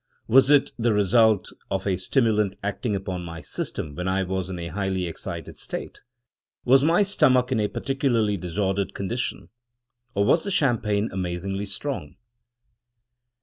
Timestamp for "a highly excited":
4.57-5.59